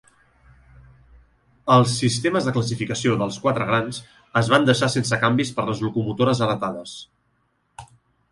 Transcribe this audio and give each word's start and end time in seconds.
Els 1.73 1.91
sistemes 2.03 2.47
de 2.47 2.53
classificació 2.55 3.17
dels 3.19 3.37
"Quatre 3.43 3.67
grans" 3.71 3.99
es 4.41 4.49
van 4.53 4.65
deixar 4.69 4.91
sense 4.95 5.19
canvis 5.25 5.51
per 5.59 5.65
les 5.69 5.83
locomotores 5.89 6.45
heretades. 6.47 6.97